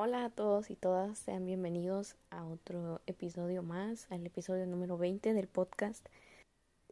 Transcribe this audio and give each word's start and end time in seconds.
Hola 0.00 0.26
a 0.26 0.30
todos 0.30 0.70
y 0.70 0.76
todas, 0.76 1.18
sean 1.18 1.44
bienvenidos 1.44 2.14
a 2.30 2.44
otro 2.44 3.00
episodio 3.08 3.64
más, 3.64 4.06
al 4.12 4.24
episodio 4.24 4.64
número 4.64 4.96
20 4.96 5.34
del 5.34 5.48
podcast. 5.48 6.06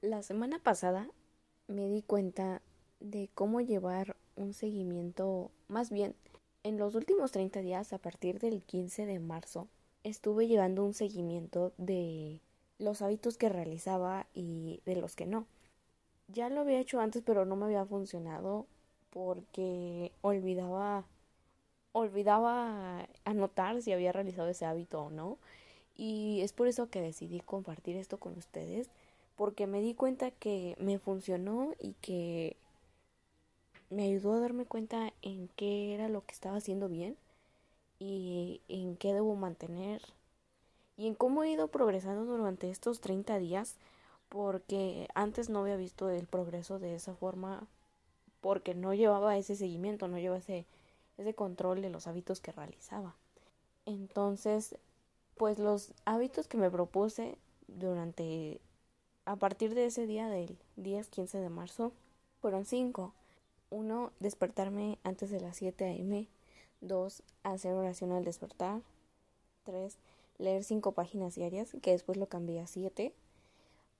La 0.00 0.24
semana 0.24 0.58
pasada 0.58 1.08
me 1.68 1.88
di 1.88 2.02
cuenta 2.02 2.62
de 2.98 3.30
cómo 3.32 3.60
llevar 3.60 4.16
un 4.34 4.54
seguimiento, 4.54 5.52
más 5.68 5.90
bien, 5.90 6.16
en 6.64 6.78
los 6.78 6.96
últimos 6.96 7.30
30 7.30 7.60
días, 7.60 7.92
a 7.92 7.98
partir 7.98 8.40
del 8.40 8.60
15 8.64 9.06
de 9.06 9.20
marzo, 9.20 9.68
estuve 10.02 10.48
llevando 10.48 10.84
un 10.84 10.92
seguimiento 10.92 11.74
de 11.78 12.40
los 12.80 13.02
hábitos 13.02 13.38
que 13.38 13.48
realizaba 13.48 14.26
y 14.34 14.80
de 14.84 14.96
los 14.96 15.14
que 15.14 15.26
no. 15.26 15.46
Ya 16.26 16.48
lo 16.48 16.62
había 16.62 16.80
hecho 16.80 16.98
antes, 16.98 17.22
pero 17.24 17.44
no 17.44 17.54
me 17.54 17.66
había 17.66 17.86
funcionado 17.86 18.66
porque 19.10 20.10
olvidaba 20.22 21.06
olvidaba 21.96 23.08
anotar 23.24 23.80
si 23.80 23.92
había 23.92 24.12
realizado 24.12 24.48
ese 24.48 24.66
hábito 24.66 25.02
o 25.02 25.10
no. 25.10 25.38
Y 25.96 26.40
es 26.42 26.52
por 26.52 26.68
eso 26.68 26.90
que 26.90 27.00
decidí 27.00 27.40
compartir 27.40 27.96
esto 27.96 28.18
con 28.18 28.36
ustedes, 28.36 28.90
porque 29.34 29.66
me 29.66 29.80
di 29.80 29.94
cuenta 29.94 30.30
que 30.30 30.76
me 30.78 30.98
funcionó 30.98 31.72
y 31.80 31.94
que 32.02 32.56
me 33.88 34.04
ayudó 34.04 34.34
a 34.34 34.40
darme 34.40 34.66
cuenta 34.66 35.12
en 35.22 35.48
qué 35.56 35.94
era 35.94 36.08
lo 36.08 36.24
que 36.24 36.34
estaba 36.34 36.56
haciendo 36.56 36.88
bien 36.88 37.16
y 37.98 38.60
en 38.68 38.96
qué 38.96 39.14
debo 39.14 39.34
mantener 39.36 40.02
y 40.98 41.06
en 41.06 41.14
cómo 41.14 41.44
he 41.44 41.50
ido 41.50 41.68
progresando 41.68 42.24
durante 42.24 42.70
estos 42.70 43.00
30 43.00 43.38
días 43.38 43.76
porque 44.28 45.08
antes 45.14 45.48
no 45.48 45.60
había 45.60 45.76
visto 45.76 46.10
el 46.10 46.26
progreso 46.26 46.78
de 46.78 46.94
esa 46.94 47.14
forma 47.14 47.66
porque 48.40 48.74
no 48.74 48.92
llevaba 48.92 49.38
ese 49.38 49.56
seguimiento, 49.56 50.08
no 50.08 50.18
llevaba 50.18 50.38
ese 50.38 50.66
ese 51.18 51.34
control 51.34 51.82
de 51.82 51.90
los 51.90 52.06
hábitos 52.06 52.40
que 52.40 52.52
realizaba. 52.52 53.14
Entonces, 53.84 54.76
pues 55.36 55.58
los 55.58 55.92
hábitos 56.04 56.48
que 56.48 56.56
me 56.56 56.70
propuse 56.70 57.36
durante, 57.68 58.60
a 59.24 59.36
partir 59.36 59.74
de 59.74 59.86
ese 59.86 60.06
día 60.06 60.28
del 60.28 60.58
10-15 60.76 61.40
de 61.40 61.48
marzo, 61.48 61.92
fueron 62.40 62.64
cinco. 62.64 63.12
Uno, 63.70 64.12
despertarme 64.20 64.98
antes 65.02 65.30
de 65.30 65.40
las 65.40 65.56
7 65.56 65.84
a.m. 65.84 66.28
Dos, 66.80 67.22
hacer 67.42 67.74
oración 67.74 68.12
al 68.12 68.24
despertar. 68.24 68.82
Tres, 69.64 69.98
leer 70.38 70.62
cinco 70.62 70.92
páginas 70.92 71.34
diarias, 71.34 71.76
que 71.82 71.90
después 71.90 72.18
lo 72.18 72.26
cambié 72.26 72.60
a 72.60 72.66
siete. 72.66 73.12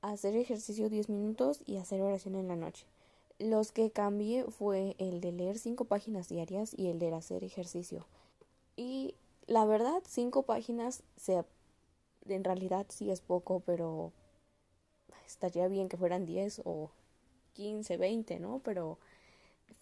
Hacer 0.02 0.36
ejercicio 0.36 0.88
10 0.88 1.08
minutos 1.08 1.62
y 1.66 1.78
hacer 1.78 2.00
oración 2.02 2.36
en 2.36 2.48
la 2.48 2.56
noche. 2.56 2.86
Los 3.38 3.70
que 3.70 3.90
cambié 3.90 4.44
fue 4.44 4.96
el 4.98 5.20
de 5.20 5.32
leer 5.32 5.58
cinco 5.58 5.84
páginas 5.84 6.28
diarias 6.28 6.72
y 6.76 6.88
el 6.88 6.98
de 6.98 7.12
hacer 7.12 7.44
ejercicio. 7.44 8.06
Y 8.76 9.14
la 9.46 9.64
verdad, 9.66 10.02
cinco 10.06 10.44
páginas 10.44 11.02
se, 11.16 11.44
en 12.26 12.44
realidad 12.44 12.86
sí 12.88 13.10
es 13.10 13.20
poco, 13.20 13.60
pero 13.60 14.12
estaría 15.26 15.68
bien 15.68 15.88
que 15.88 15.98
fueran 15.98 16.24
diez 16.24 16.62
o 16.64 16.90
quince, 17.52 17.96
veinte, 17.96 18.40
¿no? 18.40 18.60
Pero 18.64 18.98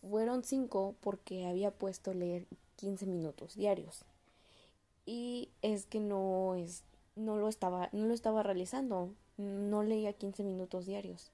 fueron 0.01 0.43
cinco 0.45 0.95
porque 1.01 1.47
había 1.47 1.71
puesto 1.71 2.13
leer 2.13 2.47
quince 2.77 3.07
minutos 3.07 3.55
diarios. 3.55 4.05
Y 5.07 5.51
es 5.63 5.87
que 5.87 6.01
no 6.01 6.55
es 6.55 6.83
no 7.17 7.37
lo 7.37 7.49
estaba 7.49 7.89
no 7.93 8.07
lo 8.07 8.15
estaba 8.15 8.43
realizando, 8.43 9.11
no 9.37 9.83
leía 9.83 10.13
quince 10.13 10.43
minutos 10.43 10.87
diarios. 10.87 11.31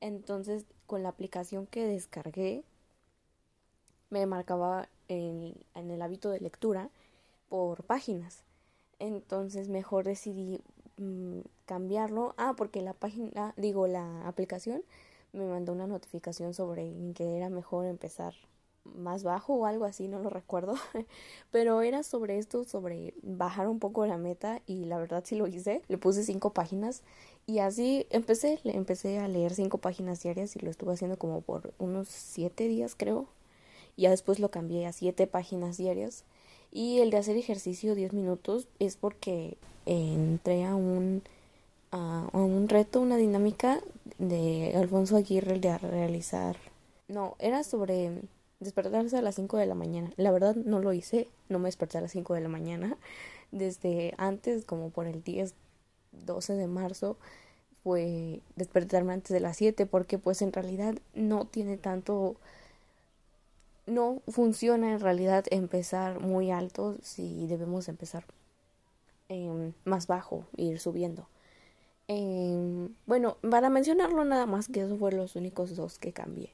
Entonces, 0.00 0.64
con 0.86 1.02
la 1.02 1.10
aplicación 1.10 1.66
que 1.66 1.86
descargué, 1.86 2.64
me 4.10 4.26
marcaba 4.26 4.88
en, 5.08 5.54
el 5.74 6.02
hábito 6.02 6.30
de 6.30 6.40
lectura 6.40 6.90
por 7.48 7.84
páginas. 7.84 8.42
Entonces, 8.98 9.68
mejor 9.68 10.04
decidí 10.04 10.60
mm, 10.96 11.40
cambiarlo. 11.66 12.34
Ah, 12.36 12.54
porque 12.56 12.82
la 12.82 12.94
página, 12.94 13.54
digo, 13.56 13.86
la 13.86 14.26
aplicación 14.26 14.82
me 15.32 15.46
mandó 15.46 15.72
una 15.72 15.86
notificación 15.86 16.54
sobre 16.54 16.92
que 17.14 17.36
era 17.36 17.50
mejor 17.50 17.86
empezar 17.86 18.34
más 18.96 19.22
bajo 19.22 19.54
o 19.54 19.66
algo 19.66 19.84
así, 19.84 20.08
no 20.08 20.18
lo 20.18 20.30
recuerdo, 20.30 20.74
pero 21.50 21.82
era 21.82 22.02
sobre 22.02 22.38
esto, 22.38 22.64
sobre 22.64 23.14
bajar 23.22 23.68
un 23.68 23.78
poco 23.78 24.06
la 24.06 24.18
meta 24.18 24.60
y 24.66 24.84
la 24.84 24.98
verdad 24.98 25.22
sí 25.26 25.36
lo 25.36 25.46
hice, 25.46 25.82
le 25.88 25.98
puse 25.98 26.22
cinco 26.24 26.52
páginas 26.52 27.02
y 27.48 27.60
así 27.60 28.06
empecé, 28.10 28.60
empecé 28.64 29.18
a 29.18 29.26
leer 29.26 29.54
cinco 29.54 29.78
páginas 29.78 30.22
diarias 30.22 30.54
y 30.54 30.58
lo 30.58 30.70
estuve 30.70 30.92
haciendo 30.92 31.16
como 31.16 31.40
por 31.40 31.72
unos 31.78 32.08
siete 32.08 32.68
días 32.68 32.94
creo. 32.94 33.26
Y 33.96 34.02
ya 34.02 34.10
después 34.10 34.38
lo 34.38 34.50
cambié 34.50 34.86
a 34.86 34.92
siete 34.92 35.26
páginas 35.26 35.78
diarias. 35.78 36.24
Y 36.70 36.98
el 36.98 37.10
de 37.10 37.16
hacer 37.16 37.38
ejercicio 37.38 37.94
diez 37.94 38.12
minutos 38.12 38.68
es 38.78 38.96
porque 38.96 39.56
entré 39.86 40.64
a 40.66 40.76
un, 40.76 41.22
a, 41.90 42.28
un 42.34 42.68
reto, 42.68 43.00
una 43.00 43.16
dinámica 43.16 43.80
de 44.18 44.74
Alfonso 44.76 45.16
Aguirre 45.16 45.58
de 45.58 45.78
realizar. 45.78 46.56
No, 47.08 47.34
era 47.38 47.64
sobre 47.64 48.12
despertarse 48.60 49.16
a 49.16 49.22
las 49.22 49.36
cinco 49.36 49.56
de 49.56 49.66
la 49.66 49.74
mañana. 49.74 50.12
La 50.16 50.30
verdad 50.30 50.54
no 50.54 50.80
lo 50.80 50.92
hice, 50.92 51.28
no 51.48 51.58
me 51.58 51.68
desperté 51.68 51.98
a 51.98 52.00
las 52.00 52.12
cinco 52.12 52.34
de 52.34 52.40
la 52.40 52.48
mañana. 52.48 52.96
Desde 53.50 54.14
antes, 54.18 54.64
como 54.64 54.90
por 54.90 55.06
el 55.06 55.22
10 55.22 55.54
12 56.12 56.54
de 56.54 56.66
marzo 56.66 57.16
fue 57.82 58.40
despertarme 58.56 59.12
antes 59.12 59.32
de 59.32 59.40
las 59.40 59.56
7 59.56 59.86
porque 59.86 60.18
pues 60.18 60.42
en 60.42 60.52
realidad 60.52 60.94
no 61.14 61.46
tiene 61.46 61.76
tanto 61.76 62.36
no 63.86 64.20
funciona 64.28 64.92
en 64.92 65.00
realidad 65.00 65.44
empezar 65.50 66.20
muy 66.20 66.50
alto 66.50 66.96
si 67.02 67.46
debemos 67.46 67.88
empezar 67.88 68.24
más 69.84 70.06
bajo 70.06 70.44
ir 70.56 70.80
subiendo 70.80 71.28
em, 72.08 72.88
bueno 73.06 73.36
para 73.48 73.70
mencionarlo 73.70 74.24
nada 74.24 74.46
más 74.46 74.68
que 74.68 74.80
esos 74.80 74.98
fueron 74.98 75.20
los 75.20 75.36
únicos 75.36 75.76
dos 75.76 75.98
que 75.98 76.12
cambié 76.12 76.50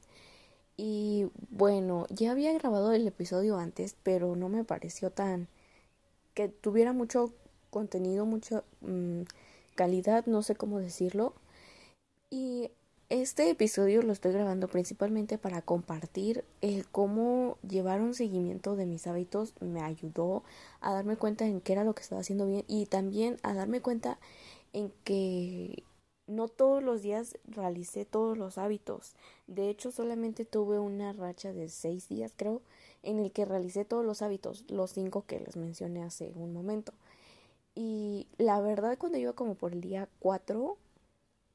y 0.77 1.27
bueno 1.49 2.05
ya 2.09 2.31
había 2.31 2.53
grabado 2.53 2.91
el 2.91 3.07
episodio 3.07 3.57
antes 3.57 3.95
pero 4.03 4.35
no 4.35 4.49
me 4.49 4.63
pareció 4.63 5.09
tan 5.09 5.47
que 6.33 6.49
tuviera 6.49 6.93
mucho 6.93 7.33
contenido 7.69 8.25
mucho 8.25 8.63
mm, 8.81 9.23
calidad, 9.75 10.25
no 10.25 10.41
sé 10.41 10.55
cómo 10.55 10.79
decirlo. 10.79 11.33
Y 12.29 12.71
este 13.09 13.49
episodio 13.49 14.01
lo 14.01 14.13
estoy 14.13 14.31
grabando 14.31 14.67
principalmente 14.67 15.37
para 15.37 15.61
compartir 15.61 16.43
el 16.61 16.87
cómo 16.87 17.57
llevar 17.67 18.01
un 18.01 18.15
seguimiento 18.15 18.75
de 18.75 18.85
mis 18.85 19.05
hábitos 19.05 19.53
me 19.59 19.81
ayudó 19.81 20.43
a 20.81 20.93
darme 20.93 21.17
cuenta 21.17 21.45
en 21.45 21.61
qué 21.61 21.73
era 21.73 21.83
lo 21.83 21.93
que 21.93 22.01
estaba 22.01 22.21
haciendo 22.21 22.47
bien 22.47 22.63
y 22.67 22.87
también 22.87 23.37
a 23.43 23.53
darme 23.53 23.81
cuenta 23.81 24.17
en 24.73 24.91
que 25.03 25.83
no 26.27 26.47
todos 26.47 26.83
los 26.83 27.01
días 27.01 27.37
realicé 27.45 28.05
todos 28.05 28.37
los 28.37 28.57
hábitos. 28.57 29.15
De 29.47 29.69
hecho, 29.69 29.91
solamente 29.91 30.45
tuve 30.45 30.79
una 30.79 31.13
racha 31.13 31.53
de 31.53 31.69
seis 31.69 32.09
días, 32.09 32.33
creo, 32.35 32.61
en 33.03 33.19
el 33.19 33.31
que 33.31 33.45
realicé 33.45 33.85
todos 33.85 34.05
los 34.05 34.21
hábitos, 34.21 34.65
los 34.69 34.91
cinco 34.91 35.23
que 35.27 35.39
les 35.39 35.55
mencioné 35.55 36.03
hace 36.03 36.31
un 36.35 36.53
momento. 36.53 36.93
Y 37.75 38.27
la 38.37 38.61
verdad 38.61 38.97
cuando 38.97 39.17
iba 39.17 39.33
como 39.33 39.55
por 39.55 39.73
el 39.73 39.81
día 39.81 40.07
4 40.19 40.77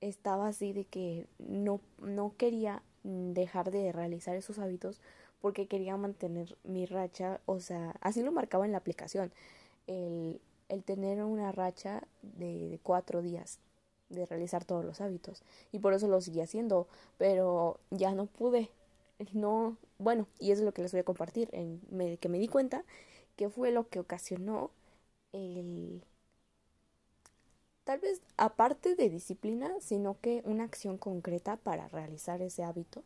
estaba 0.00 0.48
así 0.48 0.72
de 0.72 0.84
que 0.84 1.26
no, 1.38 1.81
no 1.98 2.34
quería 2.37 2.82
dejar 3.02 3.70
de 3.70 3.92
realizar 3.92 4.37
esos 4.37 4.58
hábitos 4.58 5.00
porque 5.41 5.66
quería 5.66 5.97
mantener 5.97 6.56
mi 6.64 6.84
racha, 6.84 7.41
o 7.47 7.60
sea, 7.60 7.97
así 8.02 8.22
lo 8.22 8.32
marcaba 8.32 8.66
en 8.66 8.72
la 8.72 8.78
aplicación, 8.78 9.32
el, 9.87 10.41
el 10.69 10.84
tener 10.84 11.22
una 11.25 11.52
racha 11.52 12.02
de 12.22 12.78
cuatro 12.82 13.22
días 13.22 13.58
de 14.10 14.26
realizar 14.26 14.65
todos 14.65 14.84
los 14.84 15.00
hábitos 15.00 15.43
y 15.72 15.78
por 15.81 15.94
eso 15.94 16.09
lo 16.09 16.21
seguía 16.21 16.44
haciendo, 16.44 16.88
pero 17.19 17.79
ya 17.90 18.12
no 18.14 18.26
pude, 18.26 18.70
no, 19.32 19.76
bueno, 19.99 20.26
y 20.38 20.52
eso 20.52 20.62
es 20.62 20.67
lo 20.67 20.73
que 20.73 20.82
les 20.82 20.93
voy 20.93 21.00
a 21.00 21.05
compartir, 21.05 21.49
en, 21.52 21.81
me, 21.90 22.17
que 22.19 22.29
me 22.29 22.38
di 22.38 22.49
cuenta 22.49 22.85
que 23.37 23.49
fue 23.50 23.70
lo 23.73 23.88
que 23.88 24.00
ocasionó 24.00 24.70
el 25.32 26.02
tal 27.85 27.99
vez 28.00 28.23
aparte 28.37 28.94
de 28.94 29.11
disciplina, 29.11 29.70
sino 29.81 30.19
que 30.20 30.43
una 30.46 30.64
acción 30.64 30.96
concreta 30.99 31.56
para 31.56 31.88
realizar 31.88 32.40
ese 32.43 32.62
hábito. 32.62 33.02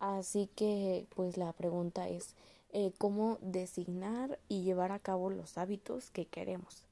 Así 0.00 0.48
que, 0.56 1.06
pues 1.14 1.36
la 1.36 1.52
pregunta 1.52 2.08
es, 2.08 2.34
eh, 2.72 2.92
¿cómo 2.98 3.38
designar 3.42 4.38
y 4.48 4.62
llevar 4.62 4.92
a 4.92 4.98
cabo 4.98 5.30
los 5.30 5.58
hábitos 5.58 6.10
que 6.10 6.26
queremos? 6.26 6.89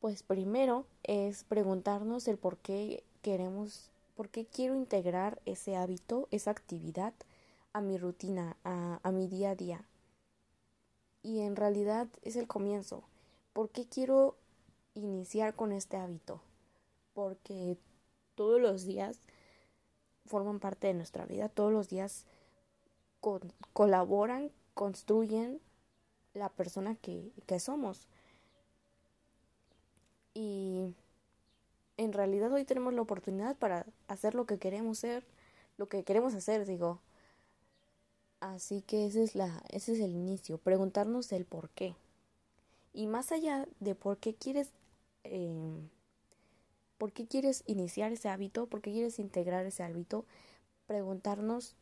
Pues 0.00 0.22
primero 0.22 0.86
es 1.02 1.44
preguntarnos 1.44 2.26
el 2.26 2.38
por 2.38 2.56
qué 2.56 3.04
queremos, 3.22 3.90
por 4.16 4.28
qué 4.28 4.46
quiero 4.46 4.74
integrar 4.74 5.40
ese 5.44 5.76
hábito, 5.76 6.26
esa 6.30 6.50
actividad 6.50 7.12
a 7.72 7.80
mi 7.80 7.98
rutina, 7.98 8.56
a, 8.64 9.10
mi 9.12 9.28
día 9.28 9.50
a 9.50 9.54
día. 9.54 9.84
Y 11.22 11.40
en 11.40 11.54
realidad 11.54 12.08
es 12.22 12.36
el 12.36 12.48
comienzo. 12.48 13.04
¿Por 13.52 13.68
qué 13.68 13.86
quiero 13.86 14.36
iniciar 14.94 15.54
con 15.54 15.72
este 15.72 15.96
hábito, 15.96 16.40
porque 17.14 17.76
todos 18.34 18.60
los 18.60 18.84
días 18.84 19.20
forman 20.26 20.60
parte 20.60 20.86
de 20.88 20.94
nuestra 20.94 21.26
vida, 21.26 21.48
todos 21.48 21.72
los 21.72 21.88
días 21.88 22.24
colaboran, 23.72 24.50
construyen 24.74 25.60
la 26.34 26.48
persona 26.48 26.94
que, 26.96 27.32
que 27.46 27.60
somos. 27.60 28.08
Y 30.40 30.94
en 31.98 32.14
realidad 32.14 32.50
hoy 32.50 32.64
tenemos 32.64 32.94
la 32.94 33.02
oportunidad 33.02 33.56
para 33.56 33.84
hacer 34.08 34.34
lo 34.34 34.46
que 34.46 34.58
queremos 34.58 34.98
ser, 34.98 35.22
lo 35.76 35.90
que 35.90 36.02
queremos 36.02 36.32
hacer, 36.32 36.64
digo. 36.64 36.98
Así 38.40 38.80
que 38.80 39.04
ese 39.04 39.22
es, 39.22 39.34
la, 39.34 39.62
ese 39.68 39.92
es 39.92 40.00
el 40.00 40.12
inicio, 40.12 40.56
preguntarnos 40.56 41.30
el 41.32 41.44
por 41.44 41.68
qué. 41.68 41.94
Y 42.94 43.06
más 43.06 43.32
allá 43.32 43.68
de 43.80 43.94
por 43.94 44.16
qué 44.16 44.34
quieres, 44.34 44.70
eh, 45.24 45.78
por 46.96 47.12
qué 47.12 47.26
quieres 47.26 47.62
iniciar 47.66 48.10
ese 48.10 48.30
hábito, 48.30 48.64
por 48.64 48.80
qué 48.80 48.92
quieres 48.92 49.18
integrar 49.18 49.66
ese 49.66 49.82
hábito, 49.82 50.24
preguntarnos 50.86 51.74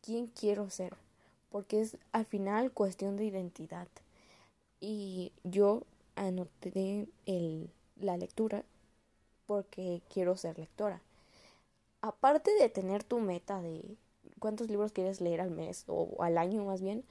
quién 0.00 0.28
quiero 0.28 0.70
ser, 0.70 0.96
porque 1.50 1.82
es 1.82 1.98
al 2.12 2.24
final 2.24 2.72
cuestión 2.72 3.18
de 3.18 3.26
identidad. 3.26 3.88
Y 4.80 5.32
yo 5.44 5.82
anoté 6.18 7.08
el, 7.26 7.70
la 7.96 8.16
lectura 8.16 8.64
porque 9.46 10.02
quiero 10.12 10.36
ser 10.36 10.58
lectora. 10.58 11.00
Aparte 12.00 12.52
de 12.54 12.68
tener 12.68 13.02
tu 13.04 13.18
meta 13.18 13.60
de 13.60 13.96
cuántos 14.38 14.68
libros 14.68 14.92
quieres 14.92 15.20
leer 15.20 15.40
al 15.40 15.50
mes 15.50 15.84
o 15.86 16.22
al 16.22 16.38
año 16.38 16.64
más 16.64 16.80
bien, 16.80 17.04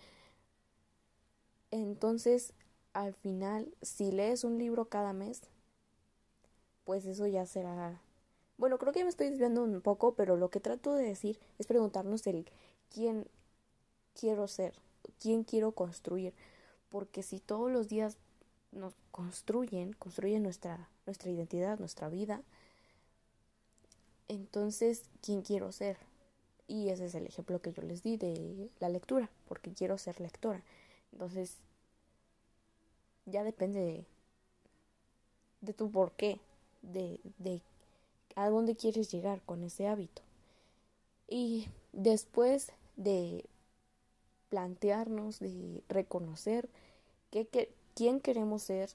entonces 1.72 2.54
al 2.94 3.14
final 3.14 3.74
si 3.82 4.12
lees 4.12 4.44
un 4.44 4.58
libro 4.58 4.86
cada 4.86 5.14
mes, 5.14 5.42
pues 6.84 7.06
eso 7.06 7.28
ya 7.28 7.46
será... 7.46 8.02
Bueno, 8.58 8.78
creo 8.78 8.94
que 8.94 9.04
me 9.04 9.10
estoy 9.10 9.30
desviando 9.30 9.64
un 9.64 9.82
poco, 9.82 10.16
pero 10.16 10.36
lo 10.36 10.50
que 10.50 10.60
trato 10.60 10.94
de 10.94 11.04
decir 11.04 11.40
es 11.60 11.68
preguntarnos 11.68 12.26
el 12.28 12.50
quién 12.94 13.28
quiero 14.20 14.48
ser, 14.48 14.74
quién 15.20 15.44
quiero 15.44 15.74
construir, 15.74 16.34
porque 16.90 17.24
si 17.24 17.40
todos 17.40 17.70
los 17.70 17.88
días 17.88 18.18
nos 18.72 18.94
construyen, 19.12 19.94
construyen 19.94 20.44
nuestra, 20.44 20.90
nuestra 21.06 21.32
identidad, 21.32 21.80
nuestra 21.80 22.10
vida, 22.10 22.44
entonces, 24.28 25.04
¿quién 25.22 25.42
quiero 25.42 25.72
ser? 25.72 25.98
Y 26.68 26.90
ese 26.90 27.06
es 27.06 27.16
el 27.16 27.26
ejemplo 27.26 27.62
que 27.62 27.72
yo 27.72 27.82
les 27.82 28.04
di 28.04 28.18
de 28.18 28.70
la 28.80 28.90
lectura, 28.90 29.30
porque 29.48 29.74
quiero 29.74 29.98
ser 29.98 30.20
lectora. 30.20 30.62
Entonces, 31.14 31.56
ya 33.26 33.44
depende 33.44 33.80
de, 33.80 34.06
de 35.62 35.74
tu 35.74 35.90
por 35.90 36.12
qué, 36.14 36.40
de, 36.82 37.20
de 37.38 37.62
a 38.36 38.50
dónde 38.50 38.76
quieres 38.76 39.10
llegar 39.12 39.42
con 39.44 39.64
ese 39.64 39.88
hábito. 39.88 40.22
Y 41.30 41.70
después 41.94 42.72
de 42.98 43.46
plantearnos, 44.50 45.40
de 45.40 45.84
reconocer 45.88 46.70
qué, 47.32 47.48
qué, 47.48 47.70
quién 47.98 48.20
queremos 48.20 48.62
ser, 48.62 48.92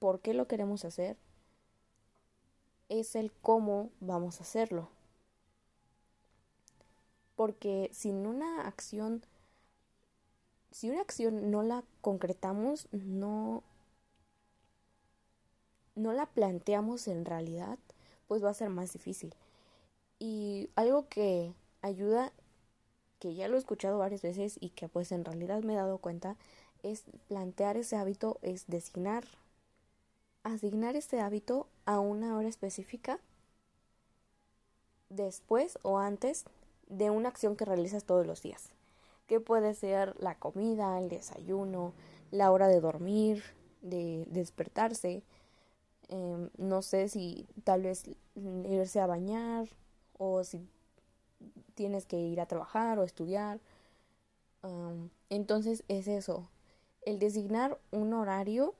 por 0.00 0.18
qué 0.18 0.34
lo 0.34 0.48
queremos 0.48 0.84
hacer, 0.84 1.16
es 2.88 3.14
el 3.14 3.30
cómo 3.30 3.90
vamos 4.00 4.40
a 4.40 4.42
hacerlo. 4.42 4.88
Porque 7.36 7.88
sin 7.92 8.26
una 8.26 8.66
acción, 8.66 9.22
si 10.72 10.90
una 10.90 11.00
acción 11.00 11.52
no 11.52 11.62
la 11.62 11.84
concretamos, 12.00 12.88
no, 12.90 13.62
no 15.94 16.12
la 16.12 16.26
planteamos 16.26 17.06
en 17.06 17.24
realidad, 17.24 17.78
pues 18.26 18.42
va 18.42 18.50
a 18.50 18.54
ser 18.54 18.68
más 18.68 18.92
difícil. 18.92 19.32
Y 20.18 20.70
algo 20.74 21.08
que 21.08 21.54
ayuda, 21.82 22.32
que 23.20 23.32
ya 23.36 23.46
lo 23.46 23.54
he 23.54 23.60
escuchado 23.60 23.98
varias 23.98 24.22
veces 24.22 24.58
y 24.60 24.70
que 24.70 24.88
pues 24.88 25.12
en 25.12 25.24
realidad 25.24 25.62
me 25.62 25.74
he 25.74 25.76
dado 25.76 25.98
cuenta, 25.98 26.36
es 26.82 27.04
plantear 27.28 27.76
ese 27.76 27.96
hábito, 27.96 28.38
es 28.42 28.66
designar, 28.66 29.24
asignar 30.42 30.96
ese 30.96 31.20
hábito 31.20 31.66
a 31.84 32.00
una 32.00 32.36
hora 32.36 32.48
específica 32.48 33.20
después 35.08 35.78
o 35.82 35.98
antes 35.98 36.44
de 36.88 37.10
una 37.10 37.28
acción 37.28 37.56
que 37.56 37.64
realizas 37.64 38.04
todos 38.04 38.26
los 38.26 38.42
días, 38.42 38.70
que 39.26 39.40
puede 39.40 39.74
ser 39.74 40.14
la 40.20 40.36
comida, 40.36 40.98
el 40.98 41.08
desayuno, 41.08 41.92
la 42.30 42.50
hora 42.50 42.68
de 42.68 42.80
dormir, 42.80 43.42
de 43.82 44.26
despertarse, 44.30 45.22
em, 46.08 46.50
no 46.58 46.82
sé 46.82 47.08
si 47.08 47.46
tal 47.64 47.82
vez 47.82 48.04
irse 48.34 49.00
a 49.00 49.06
bañar 49.06 49.68
o 50.18 50.44
si 50.44 50.60
tienes 51.74 52.06
que 52.06 52.18
ir 52.18 52.40
a 52.40 52.46
trabajar 52.46 52.98
o 52.98 53.04
estudiar. 53.04 53.60
entonces 55.30 55.84
es 55.88 56.06
eso, 56.06 56.48
el 57.02 57.18
designar 57.18 57.78
un 57.90 58.12
horario, 58.14 58.74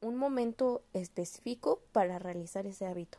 un 0.00 0.16
momento 0.16 0.82
específico 0.92 1.80
para 1.92 2.18
realizar 2.18 2.66
ese 2.66 2.86
hábito. 2.86 3.18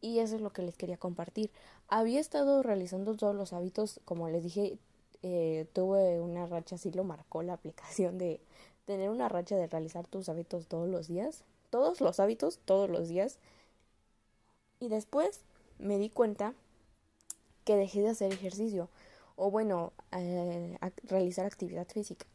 Y 0.00 0.20
eso 0.20 0.36
es 0.36 0.42
lo 0.42 0.52
que 0.52 0.62
les 0.62 0.76
quería 0.76 0.96
compartir. 0.96 1.50
Había 1.88 2.20
estado 2.20 2.62
realizando 2.62 3.16
todos 3.16 3.34
los 3.34 3.52
hábitos, 3.52 4.00
como 4.04 4.28
les 4.28 4.42
dije, 4.44 4.78
eh, 5.22 5.66
tuve 5.72 6.20
una 6.20 6.46
racha, 6.46 6.76
así 6.76 6.90
lo 6.92 7.04
marcó 7.04 7.42
la 7.42 7.54
aplicación 7.54 8.16
de 8.18 8.40
tener 8.86 9.10
una 9.10 9.28
racha 9.28 9.56
de 9.56 9.66
realizar 9.66 10.06
tus 10.06 10.28
hábitos 10.28 10.66
todos 10.66 10.88
los 10.88 11.08
días. 11.08 11.44
Todos 11.70 12.00
los 12.00 12.18
hábitos, 12.18 12.58
todos 12.64 12.90
los 12.90 13.08
días. 13.08 13.38
Y 14.80 14.88
después 14.88 15.42
me 15.78 15.96
di 15.98 16.10
cuenta 16.10 16.54
que 17.64 17.76
dejé 17.76 18.02
de 18.02 18.10
hacer 18.10 18.32
ejercicio 18.32 18.88
o 19.36 19.50
bueno, 19.50 19.92
eh, 20.12 20.76
realizar 21.04 21.46
actividad 21.46 21.86
física. 21.88 22.26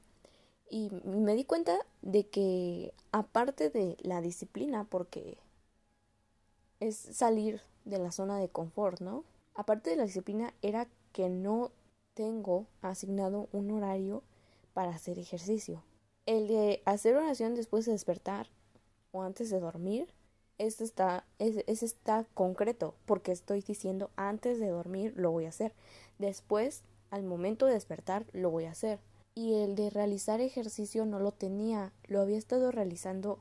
Y 0.69 0.89
me 0.89 1.35
di 1.35 1.45
cuenta 1.45 1.77
de 2.01 2.27
que 2.27 2.94
aparte 3.12 3.69
de 3.69 3.97
la 4.01 4.21
disciplina, 4.21 4.83
porque 4.83 5.38
es 6.79 6.95
salir 6.95 7.62
de 7.85 8.00
la 8.00 8.12
zona 8.12 8.39
de 8.39 8.50
confort, 8.50 9.00
¿no? 9.00 9.23
Aparte 9.53 9.91
de 9.91 9.95
la 9.95 10.06
disciplina 10.06 10.53
era 10.62 10.88
que 11.13 11.29
no 11.29 11.71
tengo 12.13 12.65
asignado 12.81 13.47
un 13.51 13.71
horario 13.71 14.23
para 14.73 14.91
hacer 14.91 15.19
ejercicio. 15.19 15.83
El 16.25 16.47
de 16.47 16.81
hacer 16.85 17.15
oración 17.15 17.56
después 17.56 17.85
de 17.85 17.91
despertar 17.91 18.47
o 19.11 19.21
antes 19.21 19.50
de 19.50 19.59
dormir, 19.59 20.07
este 20.57 20.83
está, 20.83 21.25
ese 21.38 21.85
está 21.85 22.25
concreto, 22.33 22.95
porque 23.06 23.31
estoy 23.31 23.61
diciendo 23.61 24.09
antes 24.15 24.59
de 24.59 24.69
dormir 24.69 25.13
lo 25.16 25.31
voy 25.31 25.45
a 25.45 25.49
hacer. 25.49 25.73
Después, 26.18 26.83
al 27.11 27.23
momento 27.23 27.66
de 27.66 27.73
despertar, 27.73 28.25
lo 28.33 28.49
voy 28.49 28.66
a 28.66 28.71
hacer 28.71 28.99
y 29.35 29.56
el 29.56 29.75
de 29.75 29.89
realizar 29.89 30.39
ejercicio 30.39 31.06
no 31.06 31.19
lo 31.19 31.33
tenía, 31.33 31.92
lo 32.07 32.21
había 32.21 32.37
estado 32.37 32.71
realizando 32.71 33.39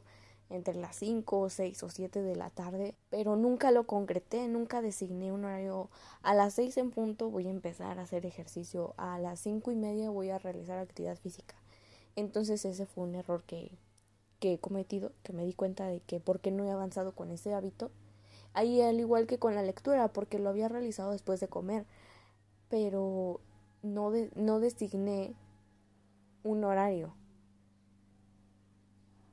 entre 0.51 0.75
las 0.75 0.97
5 0.97 1.49
6 1.49 1.83
o 1.85 1.89
7 1.89 2.21
de 2.21 2.37
la 2.37 2.51
tarde, 2.51 2.97
pero 3.11 3.37
nunca 3.37 3.71
lo 3.71 3.87
concreté, 3.87 4.49
nunca 4.49 4.83
designé 4.83 5.33
un 5.33 5.45
horario. 5.45 5.89
A 6.23 6.35
las 6.35 6.55
6 6.55 6.77
en 6.79 6.91
punto 6.91 7.31
voy 7.31 7.47
a 7.47 7.51
empezar 7.51 7.99
a 7.99 8.03
hacer 8.03 8.27
ejercicio, 8.27 8.95
a 8.97 9.19
las 9.21 9.41
cinco 9.41 9.71
y 9.71 9.77
media 9.77 10.11
voy 10.11 10.31
a 10.31 10.39
realizar 10.39 10.79
actividad 10.79 11.17
física. 11.17 11.55
Entonces 12.17 12.65
ese 12.65 12.87
fue 12.87 13.05
un 13.05 13.15
error 13.15 13.45
que, 13.45 13.71
que 14.41 14.55
he 14.55 14.59
cometido, 14.59 15.13
que 15.23 15.33
me 15.33 15.47
di 15.47 15.55
cuenta 15.55 15.87
de 15.87 16.01
que 16.01 16.19
por 16.21 16.41
qué 16.41 16.51
no 16.51 16.65
he 16.65 16.71
avanzado 16.71 17.13
con 17.13 17.31
ese 17.31 17.55
hábito. 17.55 17.93
Ahí 18.53 18.81
al 18.81 19.01
igual 19.01 19.27
que 19.27 19.39
con 19.39 19.55
la 19.55 19.63
lectura, 19.63 20.13
porque 20.13 20.39
lo 20.41 20.51
había 20.51 20.69
realizado 20.69 21.13
después 21.13 21.41
de 21.41 21.49
comer, 21.49 21.87
pero 22.69 23.41
no, 23.83 24.13
no 24.35 24.61
designé 24.61 25.35
un 26.45 26.63
horario. 26.63 27.13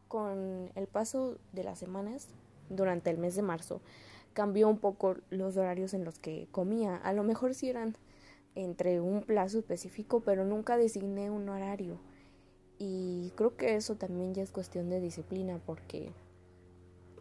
Con 0.08 0.72
el 0.76 0.88
paso 0.88 1.38
de 1.54 1.64
las 1.64 1.78
semanas, 1.78 2.30
durante 2.70 3.12
el 3.12 3.18
mes 3.18 3.36
de 3.36 3.44
marzo, 3.44 3.82
cambió 4.34 4.68
un 4.68 4.80
poco 4.80 5.18
los 5.30 5.58
horarios 5.58 5.94
en 5.94 6.04
los 6.04 6.18
que 6.18 6.48
comía. 6.52 6.96
A 6.96 7.14
lo 7.14 7.24
mejor 7.24 7.54
sí 7.54 7.70
eran 7.70 7.96
entre 8.56 9.00
un 9.00 9.22
plazo 9.22 9.60
específico, 9.60 10.22
pero 10.22 10.44
nunca 10.46 10.78
designé 10.78 11.30
un 11.30 11.48
horario. 11.50 11.98
Y 12.80 13.32
creo 13.36 13.56
que 13.56 13.76
eso 13.76 13.96
también 13.96 14.34
ya 14.34 14.42
es 14.42 14.52
cuestión 14.52 14.90
de 14.90 15.00
disciplina 15.00 15.60
porque 15.66 16.12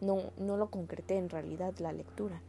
no, 0.01 0.31
no 0.37 0.57
lo 0.57 0.71
concreté 0.71 1.17
en 1.17 1.29
realidad 1.29 1.73
la 1.79 1.93
lectura. 1.93 2.41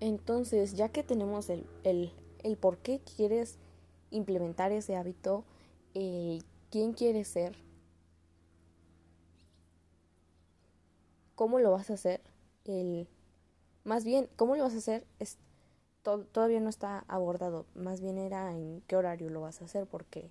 Entonces, 0.00 0.74
ya 0.74 0.88
que 0.90 1.02
tenemos 1.02 1.48
el, 1.50 1.66
el, 1.82 2.12
el 2.42 2.56
por 2.56 2.78
qué 2.78 3.00
quieres 3.16 3.58
implementar 4.14 4.72
ese 4.72 4.96
hábito, 4.96 5.44
eh, 5.94 6.38
quién 6.70 6.92
quieres 6.92 7.28
ser, 7.28 7.56
cómo 11.34 11.58
lo 11.58 11.72
vas 11.72 11.90
a 11.90 11.94
hacer, 11.94 12.20
el, 12.64 13.08
más 13.84 14.04
bien, 14.04 14.28
cómo 14.36 14.56
lo 14.56 14.64
vas 14.64 14.74
a 14.74 14.78
hacer 14.78 15.04
es 15.18 15.38
todavía 16.32 16.60
no 16.60 16.68
está 16.68 17.04
abordado, 17.08 17.64
más 17.74 18.00
bien 18.00 18.18
era 18.18 18.52
en 18.52 18.82
qué 18.86 18.96
horario 18.96 19.30
lo 19.30 19.40
vas 19.40 19.62
a 19.62 19.64
hacer, 19.64 19.86
porque 19.86 20.30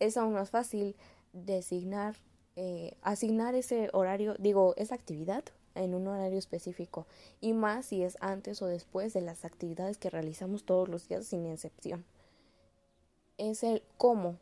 es 0.00 0.16
aún 0.16 0.32
más 0.32 0.50
fácil 0.50 0.96
designar, 1.32 2.16
eh, 2.56 2.96
asignar 3.02 3.54
ese 3.54 3.90
horario, 3.92 4.34
digo, 4.38 4.74
esa 4.76 4.96
actividad 4.96 5.44
en 5.76 5.94
un 5.94 6.08
horario 6.08 6.38
específico, 6.38 7.06
y 7.40 7.52
más 7.52 7.86
si 7.86 8.02
es 8.02 8.16
antes 8.20 8.60
o 8.60 8.66
después 8.66 9.12
de 9.12 9.20
las 9.20 9.44
actividades 9.44 9.98
que 9.98 10.10
realizamos 10.10 10.64
todos 10.64 10.88
los 10.88 11.08
días 11.08 11.26
sin 11.26 11.46
excepción. 11.46 12.04
Es 13.38 13.62
el 13.62 13.82
cómo. 13.96 14.38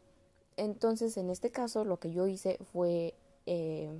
Entonces, 0.56 1.16
en 1.16 1.30
este 1.30 1.50
caso, 1.50 1.84
lo 1.84 1.98
que 1.98 2.12
yo 2.12 2.26
hice 2.26 2.58
fue, 2.72 3.14
eh, 3.46 3.90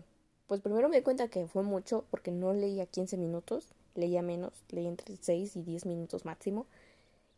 pues 0.46 0.60
primero 0.60 0.88
me 0.88 0.96
di 0.96 1.02
cuenta 1.02 1.28
que 1.28 1.46
fue 1.46 1.62
mucho 1.62 2.04
porque 2.10 2.30
no 2.30 2.52
leía 2.52 2.86
15 2.86 3.16
minutos, 3.16 3.74
leía 3.94 4.22
menos, 4.22 4.52
leía 4.70 4.88
entre 4.88 5.16
6 5.16 5.56
y 5.56 5.62
10 5.62 5.86
minutos 5.86 6.24
máximo. 6.24 6.66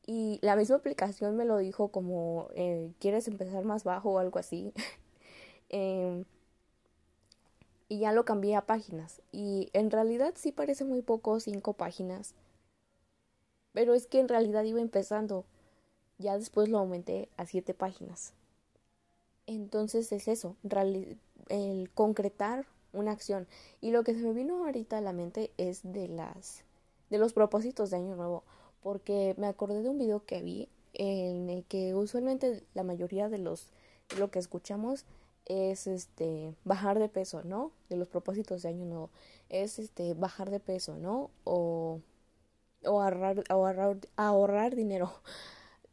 Y 0.07 0.39
la 0.43 0.57
misma 0.57 0.77
aplicación 0.77 1.37
me 1.37 1.45
lo 1.45 1.59
dijo 1.59 1.89
como, 1.89 2.49
eh, 2.55 2.93
¿quieres 3.01 3.29
empezar 3.29 3.65
más 3.65 3.85
bajo 3.85 4.13
o 4.13 4.19
algo 4.19 4.39
así? 4.39 4.73
eh, 5.71 6.25
y 7.89 8.01
ya 8.01 8.13
lo 8.13 8.25
cambié 8.25 8.57
a 8.57 8.67
páginas. 8.67 9.23
Y 9.33 9.71
en 9.73 9.91
realidad 9.91 10.35
sí 10.37 10.53
parece 10.53 10.85
muy 10.85 11.03
poco, 11.03 11.41
cinco 11.41 11.75
páginas. 11.75 12.35
Pero 13.73 13.95
es 13.95 14.07
que 14.07 14.21
en 14.21 14.29
realidad 14.29 14.65
iba 14.65 14.81
empezando. 14.81 15.45
Ya 16.19 16.39
después 16.39 16.69
lo 16.69 16.79
aumenté 16.79 17.29
a 17.37 17.47
siete 17.47 17.75
páginas. 17.75 18.33
Entonces 19.47 20.11
es 20.13 20.29
eso, 20.29 20.57
el 21.49 21.91
concretar 21.95 22.67
una 22.93 23.13
acción. 23.13 23.47
Y 23.81 23.91
lo 23.91 24.05
que 24.05 24.15
se 24.15 24.21
me 24.21 24.33
vino 24.33 24.65
ahorita 24.65 24.99
a 24.99 25.01
la 25.01 25.13
mente 25.13 25.51
es 25.59 25.81
de 25.83 26.09
las 26.09 26.65
de 27.11 27.19
los 27.19 27.33
propósitos 27.33 27.91
de 27.91 27.99
año 27.99 28.17
nuevo 28.17 28.43
porque 28.83 29.35
me 29.39 29.47
acordé 29.47 29.83
de 29.83 29.89
un 29.89 29.99
video 29.99 30.25
que 30.25 30.43
vi 30.43 30.69
en 30.95 31.51
el 31.51 31.65
que 31.65 31.95
usualmente 31.95 32.63
la 32.75 32.83
mayoría 32.83 33.29
de 33.29 33.39
los 33.39 33.69
lo 34.19 34.31
que 34.31 34.39
escuchamos 34.39 35.05
es 35.47 35.87
este 35.87 36.55
bajar 36.65 36.99
de 36.99 37.09
peso, 37.09 37.43
¿no? 37.45 37.73
De 37.89 37.97
los 37.97 38.09
propósitos 38.09 38.63
de 38.63 38.69
año 38.71 38.85
nuevo 38.87 39.11
es 39.49 39.79
este 39.79 40.15
bajar 40.15 40.51
de 40.51 40.61
peso, 40.61 40.97
¿no? 40.97 41.31
O 41.45 42.01
o 42.85 43.01
ahorrar 43.03 43.45
ahorrar, 43.49 43.99
ahorrar 44.17 44.75
dinero. 44.77 45.13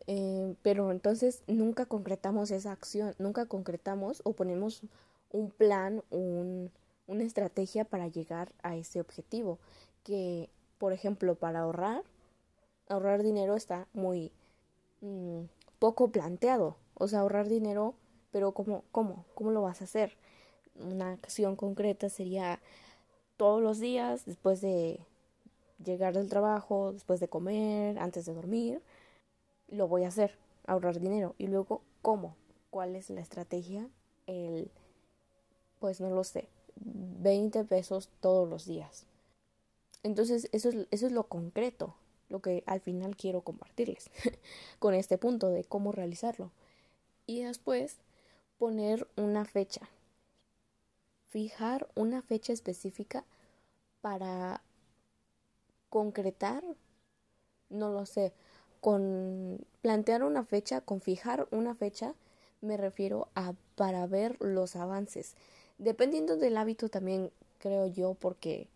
Eh, 0.08 0.55
pero 0.63 0.91
entonces 0.91 1.43
nunca 1.48 1.86
concretamos 1.86 2.51
esa 2.51 2.72
acción, 2.72 3.13
nunca 3.20 3.46
concretamos 3.46 4.22
o 4.24 4.34
ponemos 4.34 4.81
un 5.31 5.51
plan, 5.51 6.03
un, 6.10 6.72
una 7.08 7.24
estrategia 7.24 7.86
para 7.86 8.08
llegar 8.08 8.51
a 8.63 8.75
ese 8.75 9.00
objetivo. 9.00 9.60
Que, 10.03 10.50
por 10.77 10.93
ejemplo, 10.93 11.36
para 11.36 11.62
ahorrar, 11.62 12.03
ahorrar 12.89 13.24
dinero 13.24 13.55
está 13.55 13.88
muy 13.93 14.31
mm, 15.01 15.41
poco 15.79 16.10
planteado. 16.10 16.75
O 16.96 17.08
sea, 17.08 17.20
ahorrar 17.20 17.48
dinero, 17.48 17.96
pero 18.31 18.51
¿cómo, 18.51 18.84
¿cómo? 18.91 19.25
¿Cómo 19.36 19.51
lo 19.51 19.62
vas 19.62 19.81
a 19.81 19.86
hacer? 19.86 20.15
Una 20.75 21.13
acción 21.13 21.55
concreta 21.55 22.10
sería 22.10 22.60
todos 23.38 23.62
los 23.62 23.79
días, 23.79 24.25
después 24.25 24.62
de 24.62 25.00
llegar 25.84 26.13
del 26.13 26.29
trabajo, 26.29 26.93
después 26.93 27.20
de 27.20 27.27
comer, 27.27 27.98
antes 28.00 28.25
de 28.25 28.34
dormir, 28.34 28.81
lo 29.71 29.87
voy 29.87 30.03
a 30.03 30.09
hacer, 30.09 30.37
ahorrar 30.67 30.99
dinero. 30.99 31.33
Y 31.39 31.47
luego, 31.47 31.81
¿cómo? 32.03 32.35
¿Cuál 32.69 32.95
es 32.95 33.09
la 33.09 33.21
estrategia? 33.21 33.89
El, 34.27 34.69
pues 35.79 35.99
no 35.99 36.11
lo 36.11 36.23
sé, 36.23 36.47
20 36.75 37.63
pesos 37.65 38.09
todos 38.19 38.47
los 38.47 38.67
días. 38.67 39.07
Entonces, 40.03 40.47
eso 40.51 40.69
es, 40.69 40.87
eso 40.91 41.07
es 41.07 41.11
lo 41.11 41.23
concreto 41.23 41.95
lo 42.31 42.41
que 42.41 42.63
al 42.65 42.79
final 42.79 43.15
quiero 43.15 43.41
compartirles 43.41 44.09
con 44.79 44.93
este 44.93 45.17
punto 45.17 45.49
de 45.49 45.63
cómo 45.65 45.91
realizarlo. 45.91 46.51
Y 47.27 47.43
después 47.43 47.97
poner 48.57 49.07
una 49.17 49.45
fecha. 49.45 49.89
Fijar 51.27 51.87
una 51.95 52.21
fecha 52.21 52.53
específica 52.53 53.25
para 54.01 54.63
concretar, 55.89 56.63
no 57.69 57.89
lo 57.89 58.05
sé, 58.05 58.33
con 58.81 59.65
plantear 59.81 60.23
una 60.23 60.43
fecha, 60.43 60.81
con 60.81 61.00
fijar 61.00 61.47
una 61.51 61.75
fecha, 61.75 62.15
me 62.61 62.77
refiero 62.77 63.29
a 63.35 63.53
para 63.75 64.05
ver 64.07 64.38
los 64.39 64.75
avances. 64.75 65.35
Dependiendo 65.77 66.35
del 66.35 66.57
hábito 66.57 66.89
también 66.89 67.31
creo 67.59 67.88
yo, 67.88 68.15
porque 68.15 68.67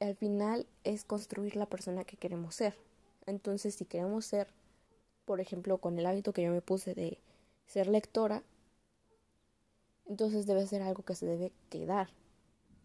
al 0.00 0.14
final 0.16 0.66
es 0.84 1.04
construir 1.04 1.56
la 1.56 1.66
persona 1.66 2.04
que 2.04 2.16
queremos 2.16 2.56
ser. 2.56 2.76
Entonces, 3.26 3.76
si 3.76 3.84
queremos 3.84 4.26
ser, 4.26 4.48
por 5.24 5.40
ejemplo, 5.40 5.78
con 5.78 5.98
el 5.98 6.06
hábito 6.06 6.32
que 6.32 6.42
yo 6.42 6.50
me 6.50 6.60
puse 6.60 6.94
de 6.94 7.18
ser 7.66 7.86
lectora, 7.86 8.42
entonces 10.06 10.46
debe 10.46 10.66
ser 10.66 10.82
algo 10.82 11.04
que 11.04 11.14
se 11.14 11.26
debe 11.26 11.52
quedar. 11.70 12.08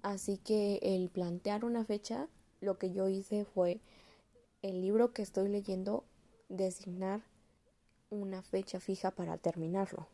Así 0.02 0.38
que 0.38 0.80
el 0.82 1.10
plantear 1.10 1.66
una 1.66 1.86
fecha, 1.86 2.28
lo 2.60 2.78
que 2.78 2.92
yo 2.92 3.08
hice 3.08 3.46
fue 3.46 3.80
el 4.62 4.82
libro 4.82 5.14
que 5.14 5.22
estoy 5.22 5.48
leyendo, 5.48 6.04
designar 6.52 7.22
una 8.10 8.42
fecha 8.42 8.80
fija 8.80 9.12
para 9.12 9.38
terminarlo. 9.38 10.08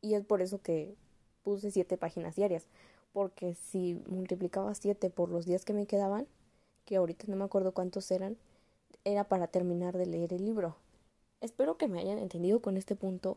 Y 0.00 0.14
es 0.14 0.24
por 0.24 0.42
eso 0.42 0.62
que 0.62 0.94
puse 1.42 1.70
siete 1.70 1.96
páginas 1.96 2.36
diarias, 2.36 2.66
porque 3.12 3.54
si 3.54 4.00
multiplicaba 4.08 4.74
7 4.74 5.10
por 5.10 5.30
los 5.30 5.46
días 5.46 5.64
que 5.64 5.72
me 5.72 5.86
quedaban, 5.86 6.26
que 6.84 6.96
ahorita 6.96 7.26
no 7.28 7.36
me 7.36 7.44
acuerdo 7.44 7.72
cuántos 7.72 8.10
eran, 8.10 8.36
era 9.04 9.24
para 9.24 9.48
terminar 9.48 9.96
de 9.96 10.06
leer 10.06 10.32
el 10.32 10.44
libro. 10.44 10.76
Espero 11.40 11.76
que 11.76 11.88
me 11.88 12.00
hayan 12.00 12.18
entendido 12.18 12.60
con 12.60 12.76
este 12.76 12.96
punto 12.96 13.36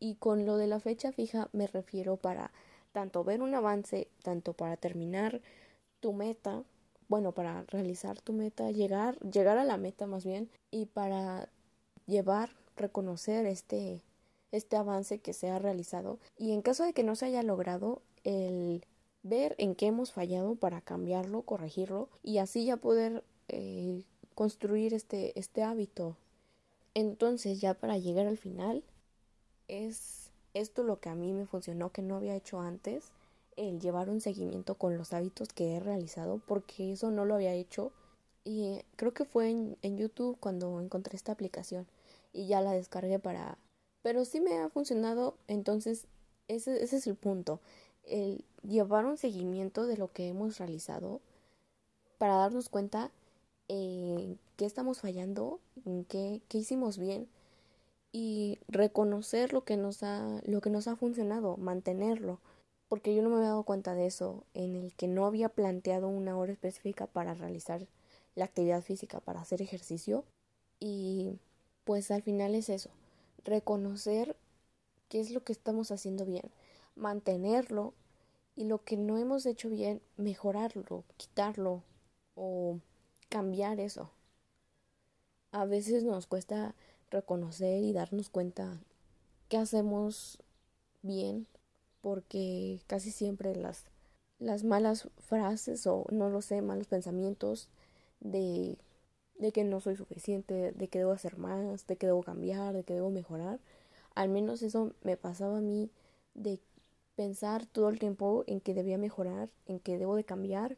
y 0.00 0.16
con 0.16 0.44
lo 0.44 0.56
de 0.56 0.66
la 0.66 0.80
fecha 0.80 1.12
fija 1.12 1.48
me 1.52 1.66
refiero 1.66 2.16
para 2.16 2.52
tanto 2.92 3.24
ver 3.24 3.42
un 3.42 3.54
avance, 3.54 4.08
tanto 4.22 4.52
para 4.52 4.76
terminar 4.76 5.40
tu 6.00 6.12
meta, 6.12 6.62
bueno, 7.08 7.32
para 7.32 7.62
realizar 7.64 8.20
tu 8.20 8.32
meta, 8.32 8.70
llegar, 8.70 9.18
llegar 9.20 9.58
a 9.58 9.64
la 9.64 9.76
meta 9.76 10.06
más 10.06 10.24
bien, 10.24 10.50
y 10.70 10.86
para 10.86 11.48
llevar, 12.06 12.50
reconocer 12.76 13.46
este, 13.46 14.02
este 14.52 14.76
avance 14.76 15.18
que 15.18 15.32
se 15.32 15.50
ha 15.50 15.58
realizado. 15.58 16.18
Y 16.36 16.52
en 16.52 16.62
caso 16.62 16.84
de 16.84 16.92
que 16.92 17.04
no 17.04 17.16
se 17.16 17.26
haya 17.26 17.42
logrado, 17.42 18.02
el 18.24 18.84
ver 19.22 19.54
en 19.58 19.74
qué 19.74 19.86
hemos 19.86 20.12
fallado 20.12 20.54
para 20.54 20.80
cambiarlo, 20.80 21.42
corregirlo 21.42 22.08
y 22.22 22.38
así 22.38 22.64
ya 22.66 22.76
poder 22.76 23.24
eh, 23.48 24.04
construir 24.34 24.94
este, 24.94 25.38
este 25.38 25.62
hábito. 25.62 26.16
Entonces 26.94 27.60
ya 27.60 27.74
para 27.74 27.98
llegar 27.98 28.26
al 28.26 28.38
final 28.38 28.84
es 29.66 30.30
esto 30.52 30.84
lo 30.84 31.00
que 31.00 31.08
a 31.08 31.14
mí 31.14 31.32
me 31.32 31.46
funcionó 31.46 31.90
que 31.90 32.02
no 32.02 32.16
había 32.16 32.36
hecho 32.36 32.60
antes, 32.60 33.10
el 33.56 33.80
llevar 33.80 34.10
un 34.10 34.20
seguimiento 34.20 34.74
con 34.76 34.96
los 34.98 35.12
hábitos 35.12 35.48
que 35.48 35.76
he 35.76 35.80
realizado 35.80 36.40
porque 36.46 36.92
eso 36.92 37.10
no 37.10 37.24
lo 37.24 37.34
había 37.34 37.54
hecho. 37.54 37.92
Y 38.44 38.82
creo 38.96 39.14
que 39.14 39.24
fue 39.24 39.50
en, 39.50 39.76
en 39.82 39.96
YouTube 39.96 40.36
cuando 40.38 40.80
encontré 40.80 41.16
esta 41.16 41.32
aplicación 41.32 41.86
y 42.32 42.46
ya 42.46 42.60
la 42.60 42.72
descargué 42.72 43.18
para... 43.18 43.58
Pero 44.02 44.24
sí 44.24 44.40
me 44.40 44.58
ha 44.58 44.68
funcionado, 44.68 45.34
entonces 45.48 46.06
ese, 46.48 46.82
ese 46.82 46.96
es 46.98 47.06
el 47.06 47.14
punto 47.14 47.60
el 48.06 48.44
llevar 48.62 49.06
un 49.06 49.16
seguimiento 49.16 49.86
de 49.86 49.96
lo 49.96 50.12
que 50.12 50.28
hemos 50.28 50.58
realizado 50.58 51.20
para 52.18 52.36
darnos 52.36 52.68
cuenta 52.68 53.10
en 53.68 54.38
qué 54.56 54.66
estamos 54.66 55.00
fallando, 55.00 55.60
en 55.84 56.04
qué, 56.04 56.42
qué 56.48 56.58
hicimos 56.58 56.98
bien 56.98 57.28
y 58.12 58.58
reconocer 58.68 59.52
lo 59.52 59.64
que 59.64 59.76
nos 59.76 60.02
ha 60.02 60.40
lo 60.44 60.60
que 60.60 60.70
nos 60.70 60.86
ha 60.86 60.96
funcionado, 60.96 61.56
mantenerlo, 61.56 62.38
porque 62.94 63.12
yo 63.12 63.22
no 63.22 63.28
me 63.28 63.38
había 63.38 63.48
dado 63.48 63.64
cuenta 63.64 63.96
de 63.96 64.06
eso, 64.06 64.44
en 64.54 64.76
el 64.76 64.94
que 64.94 65.08
no 65.08 65.26
había 65.26 65.48
planteado 65.48 66.06
una 66.06 66.38
hora 66.38 66.52
específica 66.52 67.08
para 67.08 67.34
realizar 67.34 67.88
la 68.36 68.44
actividad 68.44 68.82
física, 68.82 69.18
para 69.18 69.40
hacer 69.40 69.60
ejercicio 69.60 70.22
y 70.78 71.40
pues 71.82 72.12
al 72.12 72.22
final 72.22 72.54
es 72.54 72.68
eso, 72.68 72.90
reconocer 73.44 74.36
qué 75.08 75.18
es 75.18 75.32
lo 75.32 75.42
que 75.42 75.50
estamos 75.50 75.90
haciendo 75.90 76.24
bien 76.24 76.44
mantenerlo 76.94 77.94
y 78.54 78.62
lo 78.62 78.84
que 78.84 78.96
no 78.96 79.18
hemos 79.18 79.44
hecho 79.44 79.68
bien, 79.70 80.00
mejorarlo, 80.16 81.02
quitarlo 81.16 81.82
o 82.36 82.78
cambiar 83.28 83.80
eso. 83.80 84.08
A 85.50 85.64
veces 85.64 86.04
nos 86.04 86.28
cuesta 86.28 86.76
reconocer 87.10 87.82
y 87.82 87.92
darnos 87.92 88.28
cuenta 88.28 88.78
que 89.48 89.56
hacemos 89.56 90.38
bien 91.02 91.48
porque 92.04 92.82
casi 92.86 93.10
siempre 93.10 93.56
las, 93.56 93.86
las 94.38 94.62
malas 94.62 95.08
frases 95.20 95.86
o 95.86 96.04
no 96.12 96.28
lo 96.28 96.42
sé, 96.42 96.60
malos 96.60 96.86
pensamientos 96.86 97.70
de, 98.20 98.76
de 99.38 99.52
que 99.52 99.64
no 99.64 99.80
soy 99.80 99.96
suficiente, 99.96 100.72
de 100.72 100.88
que 100.88 100.98
debo 100.98 101.12
hacer 101.12 101.38
más, 101.38 101.86
de 101.86 101.96
que 101.96 102.04
debo 102.04 102.22
cambiar, 102.22 102.74
de 102.74 102.84
que 102.84 102.92
debo 102.92 103.08
mejorar, 103.08 103.58
al 104.14 104.28
menos 104.28 104.60
eso 104.60 104.92
me 105.02 105.16
pasaba 105.16 105.56
a 105.56 105.62
mí 105.62 105.88
de 106.34 106.60
pensar 107.16 107.64
todo 107.64 107.88
el 107.88 107.98
tiempo 107.98 108.44
en 108.46 108.60
que 108.60 108.74
debía 108.74 108.98
mejorar, 108.98 109.48
en 109.64 109.80
que 109.80 109.96
debo 109.96 110.14
de 110.14 110.24
cambiar 110.24 110.76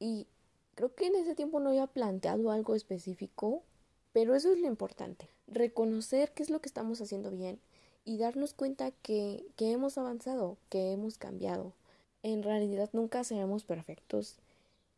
y 0.00 0.26
creo 0.74 0.92
que 0.92 1.06
en 1.06 1.14
ese 1.14 1.36
tiempo 1.36 1.60
no 1.60 1.68
había 1.68 1.86
planteado 1.86 2.50
algo 2.50 2.74
específico, 2.74 3.62
pero 4.12 4.34
eso 4.34 4.52
es 4.52 4.58
lo 4.58 4.66
importante, 4.66 5.28
reconocer 5.46 6.32
qué 6.32 6.42
es 6.42 6.50
lo 6.50 6.60
que 6.60 6.68
estamos 6.68 7.00
haciendo 7.00 7.30
bien 7.30 7.60
y 8.04 8.18
darnos 8.18 8.54
cuenta 8.54 8.90
que, 8.90 9.44
que 9.56 9.72
hemos 9.72 9.98
avanzado, 9.98 10.56
que 10.68 10.92
hemos 10.92 11.18
cambiado. 11.18 11.72
En 12.22 12.42
realidad 12.42 12.90
nunca 12.92 13.24
seremos 13.24 13.64
perfectos, 13.64 14.36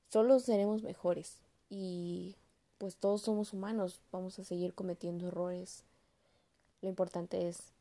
solo 0.09 0.39
seremos 0.39 0.83
mejores 0.83 1.37
y 1.71 2.37
pues 2.79 2.97
todos 2.97 3.23
somos 3.23 3.53
humanos, 3.53 4.01
vamos 4.13 4.39
a 4.39 4.45
seguir 4.45 4.75
cometiendo 4.75 5.29
errores. 5.29 5.83
Lo 6.83 6.89
importante 6.89 7.49
es 7.49 7.73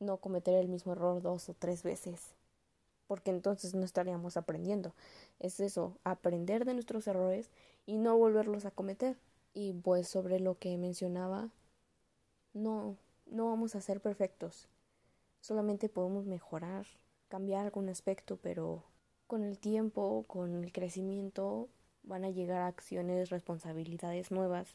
no 0.00 0.18
cometer 0.18 0.54
el 0.54 0.68
mismo 0.68 0.92
error 0.92 1.20
dos 1.22 1.48
o 1.48 1.54
tres 1.58 1.82
veces, 1.82 2.20
porque 3.06 3.30
entonces 3.30 3.74
no 3.74 3.84
estaríamos 3.84 4.36
aprendiendo. 4.36 4.92
Es 5.40 5.60
eso, 5.60 5.96
aprender 6.04 6.64
de 6.64 6.74
nuestros 6.74 7.06
errores 7.06 7.48
y 7.86 7.96
no 7.96 8.16
volverlos 8.16 8.64
a 8.64 8.70
cometer. 8.70 9.16
Y 9.54 9.72
pues 9.72 10.08
sobre 10.08 10.40
lo 10.40 10.56
que 10.56 10.76
mencionaba, 10.78 11.48
no, 12.54 12.96
no 13.30 13.46
vamos 13.46 13.74
a 13.74 13.80
ser 13.80 14.00
perfectos. 14.00 14.68
Solamente 15.40 15.88
podemos 15.88 16.26
mejorar, 16.26 16.86
cambiar 17.28 17.64
algún 17.64 17.88
aspecto, 17.88 18.38
pero 18.42 18.84
con 19.26 19.44
el 19.44 19.58
tiempo, 19.58 20.24
con 20.26 20.62
el 20.64 20.72
crecimiento, 20.72 21.68
van 22.02 22.24
a 22.24 22.30
llegar 22.30 22.62
acciones, 22.62 23.30
responsabilidades 23.30 24.30
nuevas 24.30 24.74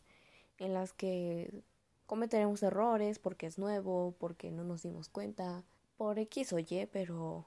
en 0.60 0.74
las 0.74 0.94
que 0.94 1.64
cometeremos 2.06 2.62
errores 2.64 3.20
porque 3.20 3.48
es 3.48 3.58
nuevo, 3.58 4.14
porque 4.20 4.52
no 4.52 4.64
nos 4.64 4.84
dimos 4.84 5.10
cuenta, 5.10 5.64
por 5.98 6.20
X 6.20 6.54
o 6.54 6.60
Y, 6.60 6.88
pero 6.92 7.46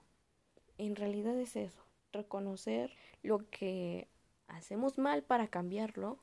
en 0.78 0.96
realidad 0.96 1.38
es 1.38 1.56
eso, 1.56 1.82
reconocer 2.12 2.92
lo 3.22 3.48
que 3.50 4.08
hacemos 4.48 4.98
mal 4.98 5.22
para 5.22 5.48
cambiarlo 5.48 6.18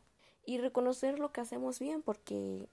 y 0.46 0.58
reconocer 0.58 1.20
lo 1.20 1.32
que 1.32 1.42
hacemos 1.42 1.80
bien 1.80 2.02
porque 2.02 2.68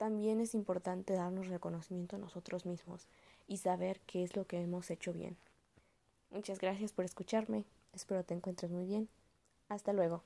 también 0.00 0.40
es 0.40 0.54
importante 0.54 1.12
darnos 1.12 1.48
reconocimiento 1.48 2.16
a 2.16 2.18
nosotros 2.18 2.64
mismos 2.64 3.06
y 3.46 3.58
saber 3.58 4.00
qué 4.06 4.24
es 4.24 4.34
lo 4.34 4.46
que 4.46 4.58
hemos 4.58 4.90
hecho 4.90 5.12
bien. 5.12 5.36
Muchas 6.30 6.58
gracias 6.58 6.94
por 6.94 7.04
escucharme. 7.04 7.66
Espero 7.92 8.24
te 8.24 8.32
encuentres 8.32 8.70
muy 8.70 8.86
bien. 8.86 9.10
Hasta 9.68 9.92
luego. 9.92 10.22